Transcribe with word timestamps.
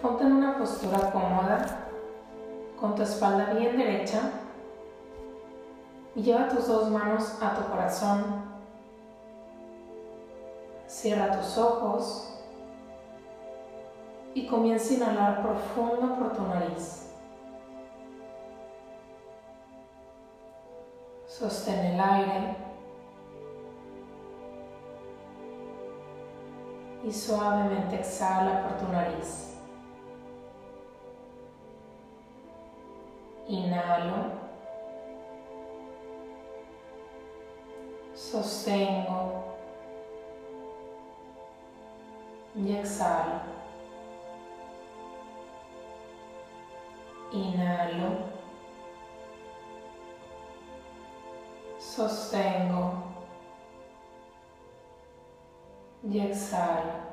Ponte 0.00 0.22
en 0.22 0.32
una 0.32 0.56
postura 0.56 1.10
cómoda, 1.10 1.88
con 2.78 2.94
tu 2.94 3.02
espalda 3.02 3.52
bien 3.54 3.76
derecha 3.76 4.30
y 6.14 6.22
lleva 6.22 6.48
tus 6.48 6.68
dos 6.68 6.88
manos 6.88 7.36
a 7.42 7.56
tu 7.56 7.68
corazón. 7.68 8.44
Cierra 10.86 11.32
tus 11.32 11.58
ojos 11.58 12.38
y 14.34 14.46
comienza 14.46 14.94
a 14.94 14.96
inhalar 14.96 15.42
profundo 15.42 16.14
por 16.14 16.32
tu 16.32 16.42
nariz. 16.42 17.12
Sostén 21.26 21.78
el 21.86 22.00
aire 22.00 22.56
y 27.04 27.12
suavemente 27.12 27.96
exhala 27.96 28.62
por 28.62 28.76
tu 28.78 28.92
nariz. 28.92 29.57
Inhalo. 33.48 34.38
Sostengo. 38.14 39.56
Exhalo. 42.54 43.40
Inhalo. 47.32 48.28
Sostengo. 51.78 53.02
Exhalo. 56.04 57.08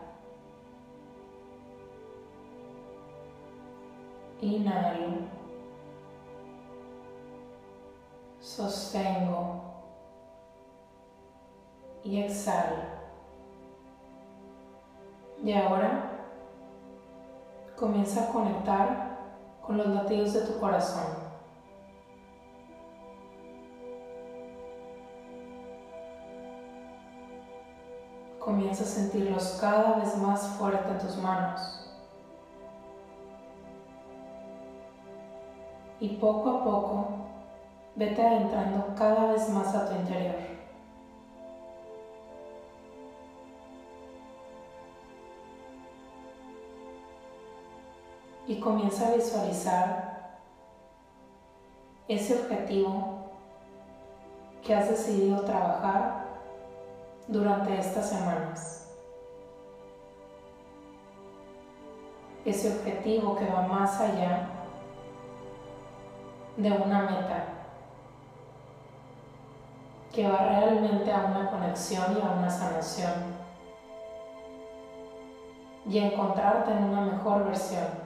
Inhalo. 4.41 5.44
Sostengo 8.55 9.61
y 12.03 12.21
exhalo. 12.21 12.95
Y 15.43 15.51
ahora 15.51 16.11
comienza 17.75 18.23
a 18.23 18.31
conectar 18.31 19.19
con 19.61 19.77
los 19.77 19.87
latidos 19.87 20.33
de 20.33 20.41
tu 20.41 20.59
corazón. 20.59 21.25
Comienza 28.39 28.83
a 28.83 28.87
sentirlos 28.87 29.57
cada 29.59 29.97
vez 29.97 30.15
más 30.17 30.47
fuerte 30.57 30.89
en 30.89 30.99
tus 30.99 31.17
manos. 31.17 31.81
Y 35.99 36.17
poco 36.17 36.49
a 36.49 36.63
poco 36.63 37.24
vete 37.95 38.21
adentrando 38.21 38.93
cada 38.97 39.31
vez 39.31 39.49
más 39.49 39.73
a 39.73 39.87
tu 39.87 39.95
interior. 39.95 40.35
Y 48.47 48.59
comienza 48.59 49.07
a 49.07 49.15
visualizar 49.15 50.39
ese 52.07 52.41
objetivo 52.41 53.31
que 54.61 54.75
has 54.75 54.89
decidido 54.89 55.41
trabajar 55.41 56.25
durante 57.27 57.79
estas 57.79 58.09
semanas. 58.09 58.93
Ese 62.43 62.77
objetivo 62.77 63.35
que 63.35 63.45
va 63.45 63.63
más 63.63 63.99
allá 63.99 64.47
de 66.57 66.71
una 66.71 67.01
meta 67.09 67.54
que 70.15 70.25
va 70.25 70.37
realmente 70.37 71.11
a 71.11 71.25
una 71.25 71.51
conexión 71.51 72.17
y 72.17 72.25
a 72.25 72.31
una 72.31 72.49
sanación 72.49 73.35
y 75.87 75.97
encontrarte 75.97 76.71
en 76.71 76.85
una 76.85 77.01
mejor 77.01 77.43
versión. 77.45 78.05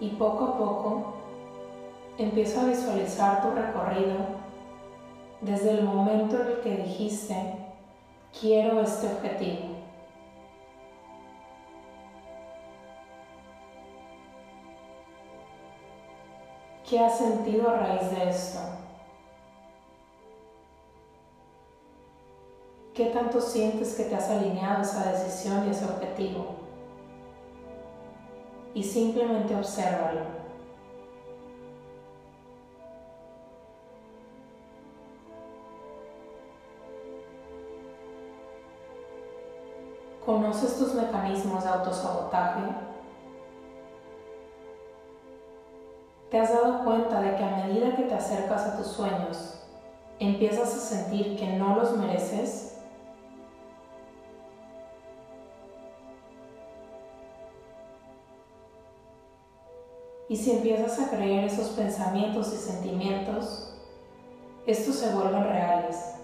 Y 0.00 0.10
poco 0.10 0.44
a 0.44 0.58
poco 0.58 1.14
empiezo 2.18 2.60
a 2.60 2.64
visualizar 2.64 3.42
tu 3.42 3.50
recorrido 3.50 4.16
desde 5.40 5.72
el 5.72 5.84
momento 5.84 6.40
en 6.40 6.46
el 6.46 6.60
que 6.60 6.76
dijiste, 6.76 7.34
quiero 8.40 8.80
este 8.80 9.08
objetivo. 9.08 9.71
¿Qué 16.88 16.98
has 16.98 17.16
sentido 17.18 17.70
a 17.70 17.76
raíz 17.76 18.10
de 18.10 18.28
esto? 18.28 18.58
¿Qué 22.94 23.06
tanto 23.06 23.40
sientes 23.40 23.94
que 23.94 24.04
te 24.04 24.14
has 24.14 24.28
alineado 24.28 24.78
a 24.78 24.82
esa 24.82 25.12
decisión 25.12 25.66
y 25.66 25.70
ese 25.70 25.84
objetivo? 25.86 26.56
Y 28.74 28.82
simplemente 28.82 29.54
obsérvalo. 29.54 30.42
¿Conoces 40.26 40.78
tus 40.78 40.94
mecanismos 40.94 41.64
de 41.64 41.70
autosabotaje? 41.70 42.91
¿Te 46.32 46.40
has 46.40 46.50
dado 46.50 46.82
cuenta 46.82 47.20
de 47.20 47.36
que 47.36 47.44
a 47.44 47.56
medida 47.58 47.94
que 47.94 48.04
te 48.04 48.14
acercas 48.14 48.64
a 48.64 48.78
tus 48.78 48.86
sueños, 48.86 49.58
empiezas 50.18 50.74
a 50.74 50.78
sentir 50.78 51.36
que 51.36 51.46
no 51.58 51.76
los 51.76 51.94
mereces? 51.98 52.78
Y 60.30 60.36
si 60.36 60.52
empiezas 60.52 60.98
a 61.00 61.10
creer 61.10 61.44
esos 61.44 61.68
pensamientos 61.72 62.50
y 62.54 62.56
sentimientos, 62.56 63.74
estos 64.66 64.94
se 64.94 65.14
vuelven 65.14 65.44
reales. 65.44 66.14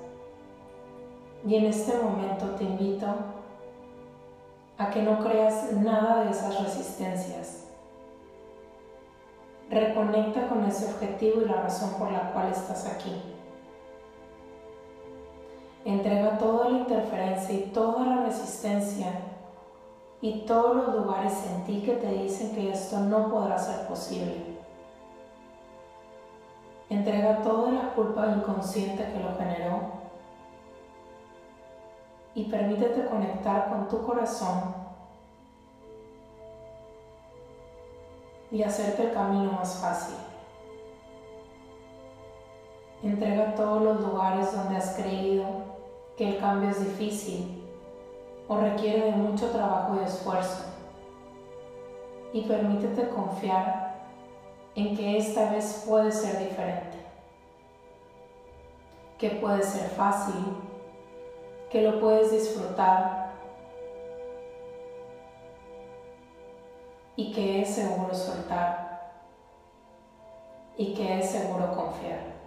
Y 1.47 1.55
en 1.55 1.67
este 1.67 1.95
momento 1.99 2.47
te 2.55 2.65
invito 2.65 3.09
a 4.79 4.89
que 4.89 5.03
no 5.03 5.23
creas 5.23 5.71
nada 5.75 6.25
de 6.25 6.31
esas 6.31 6.65
resistencias 6.65 7.68
Reconecta 9.71 10.49
con 10.49 10.65
ese 10.65 10.87
objetivo 10.87 11.43
y 11.43 11.45
la 11.45 11.62
razón 11.62 11.91
por 11.99 12.11
la 12.11 12.33
cual 12.33 12.49
estás 12.49 12.87
aquí. 12.87 13.12
Entrega 15.84 16.39
toda 16.39 16.71
la 16.71 16.79
interferencia 16.79 17.55
y 17.55 17.71
toda 17.73 18.05
la 18.07 18.23
resistencia 18.25 19.07
y 20.21 20.41
todos 20.41 20.77
los 20.77 20.95
lugares 20.95 21.34
en 21.51 21.65
ti 21.65 21.83
que 21.83 21.95
te 21.95 22.11
dicen 22.11 22.55
que 22.55 22.73
esto 22.73 22.99
no 23.01 23.31
podrá 23.31 23.59
ser 23.59 23.87
posible. 23.87 24.59
Entrega 26.91 27.43
toda 27.43 27.71
la 27.71 27.91
culpa 27.91 28.27
inconsciente 28.27 29.05
que 29.05 29.21
lo 29.21 29.37
generó 29.37 29.99
y 32.34 32.45
permítete 32.45 33.07
conectar 33.07 33.69
con 33.69 33.89
tu 33.89 34.03
corazón 34.03 34.78
y 38.50 38.62
hacerte 38.62 39.04
el 39.04 39.12
camino 39.12 39.53
más 39.53 39.75
fácil. 39.76 40.16
Entrega 43.03 43.54
todos 43.54 43.82
los 43.82 44.00
lugares 44.00 44.53
donde 44.53 44.76
has 44.76 44.94
creído 44.97 45.44
que 46.16 46.31
el 46.31 46.38
cambio 46.38 46.70
es 46.70 46.81
difícil 46.81 47.62
o 48.48 48.56
requiere 48.56 49.06
de 49.06 49.12
mucho 49.12 49.50
trabajo 49.50 49.97
y 50.00 50.04
esfuerzo 50.04 50.65
y 52.33 52.42
permítete 52.42 53.09
confiar 53.09 54.06
en 54.74 54.97
que 54.97 55.18
esta 55.18 55.51
vez 55.51 55.84
puede 55.86 56.12
ser 56.12 56.39
diferente, 56.39 56.97
que 59.18 59.30
puede 59.30 59.62
ser 59.62 59.89
fácil, 59.91 60.34
que 61.71 61.83
lo 61.83 62.01
puedes 62.01 62.33
disfrutar 62.33 63.28
y 67.18 67.32
que 67.32 67.62
es 67.62 67.74
seguro 67.74 68.15
soltar 68.15 69.24
y 70.76 70.94
que 70.94 71.18
es 71.18 71.28
seguro 71.28 71.74
confiar. 71.74 72.38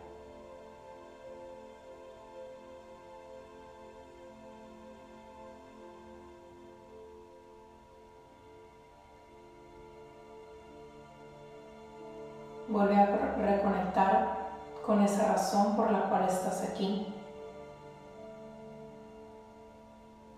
Vuelve 12.70 12.96
a 12.96 13.36
reconectar 13.36 14.52
con 14.86 15.02
esa 15.04 15.34
razón 15.34 15.76
por 15.76 15.92
la 15.92 16.08
cual 16.08 16.30
estás 16.30 16.64
aquí. 16.64 17.14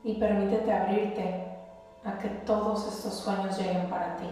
y 0.06 0.16
permítete 0.16 0.70
abrirte 0.70 1.53
a 2.06 2.20
que 2.20 2.30
todos 2.30 2.88
estos 2.88 3.14
sueños 3.14 3.58
lleguen 3.58 3.90
para 3.90 4.18
ti. 4.18 4.30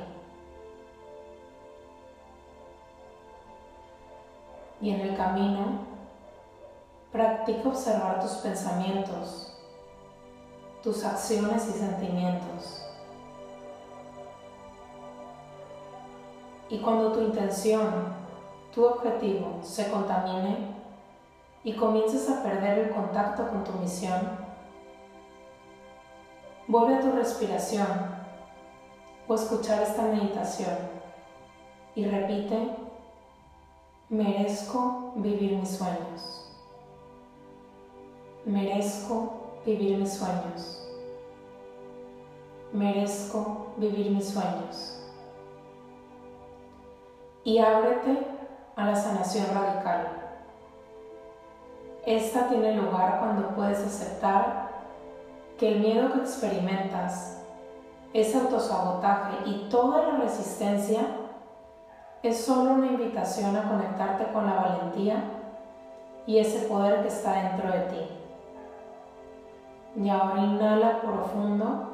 Y 4.82 4.92
en 4.92 5.02
el 5.02 5.16
camino, 5.16 5.92
practica 7.12 7.70
observar 7.70 8.20
tus 8.20 8.32
pensamientos, 8.38 9.54
tus 10.82 11.04
acciones 11.06 11.68
y 11.68 11.74
sentimientos. 11.74 12.86
Y 16.70 16.80
cuando 16.80 17.12
tu 17.12 17.22
intención, 17.22 18.16
tu 18.74 18.86
objetivo 18.86 19.60
se 19.62 19.92
contamine 19.92 20.72
y 21.64 21.74
comiences 21.74 22.30
a 22.30 22.42
perder 22.42 22.80
el 22.80 22.92
contacto 22.92 23.48
con 23.50 23.64
tu 23.64 23.74
misión, 23.74 24.51
Vuelve 26.72 26.96
a 26.96 27.02
tu 27.02 27.12
respiración 27.12 27.86
o 29.28 29.36
escuchar 29.36 29.84
esta 29.84 30.04
meditación 30.04 30.78
y 31.96 32.06
repite, 32.06 32.78
merezco 34.08 35.12
vivir 35.18 35.58
mis 35.58 35.68
sueños. 35.68 36.50
Merezco 38.46 39.34
vivir 39.66 39.98
mis 39.98 40.14
sueños. 40.14 40.88
Merezco 42.72 43.74
vivir 43.76 44.10
mis 44.12 44.30
sueños. 44.30 45.04
Y 47.44 47.60
ábrete 47.60 48.28
a 48.78 48.86
la 48.86 48.96
sanación 48.96 49.48
radical. 49.54 50.08
Esta 52.06 52.48
tiene 52.48 52.78
lugar 52.78 53.20
cuando 53.20 53.50
puedes 53.56 53.80
aceptar 53.80 54.71
que 55.62 55.74
el 55.74 55.80
miedo 55.80 56.12
que 56.12 56.22
experimentas, 56.22 57.40
ese 58.14 58.40
autosabotaje 58.40 59.48
y 59.48 59.70
toda 59.70 60.08
la 60.08 60.18
resistencia 60.18 61.02
es 62.24 62.44
solo 62.44 62.72
una 62.72 62.88
invitación 62.88 63.56
a 63.56 63.70
conectarte 63.70 64.34
con 64.34 64.48
la 64.48 64.56
valentía 64.56 65.24
y 66.26 66.40
ese 66.40 66.68
poder 66.68 67.04
que 67.04 67.10
está 67.10 67.34
dentro 67.34 67.72
de 67.72 67.80
ti. 67.82 68.08
Y 69.98 70.10
ahora 70.10 70.42
inhala 70.42 71.00
profundo 71.02 71.92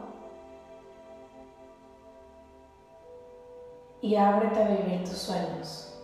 y 3.99 4.15
ábrete 4.15 4.63
a 4.63 4.67
vivir 4.69 5.01
tus 5.01 5.17
sueños. 5.17 6.01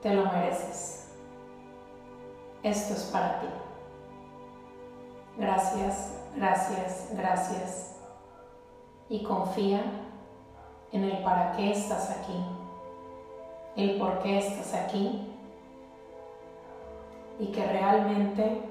Te 0.00 0.14
lo 0.14 0.26
mereces. 0.26 1.08
Esto 2.62 2.94
es 2.94 3.02
para 3.12 3.40
ti. 3.40 3.48
Gracias, 5.36 6.12
gracias, 6.36 7.08
gracias. 7.12 7.96
Y 9.08 9.24
confía 9.24 9.82
en 10.92 11.04
el 11.04 11.22
para 11.24 11.52
qué 11.52 11.72
estás 11.72 12.10
aquí, 12.10 12.44
el 13.76 13.98
por 13.98 14.20
qué 14.20 14.38
estás 14.38 14.74
aquí 14.74 15.28
y 17.38 17.46
que 17.48 17.66
realmente 17.66 18.62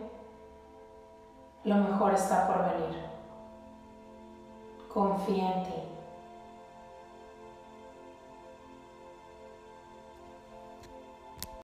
lo 1.65 1.75
mejor 1.75 2.13
está 2.13 2.47
por 2.47 2.59
venir. 2.71 3.03
Confía 4.93 5.57
en 5.57 5.63
ti. 5.63 5.92